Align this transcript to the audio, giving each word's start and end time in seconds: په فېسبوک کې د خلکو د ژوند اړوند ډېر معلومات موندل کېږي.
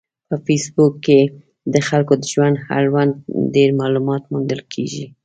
په 0.27 0.35
فېسبوک 0.45 0.93
کې 1.05 1.19
د 1.73 1.75
خلکو 1.87 2.13
د 2.17 2.23
ژوند 2.33 2.55
اړوند 2.77 3.13
ډېر 3.55 3.69
معلومات 3.81 4.23
موندل 4.31 4.61
کېږي. 4.73 5.05